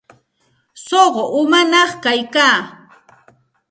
[0.85, 2.47] Suqu umañaq kayka.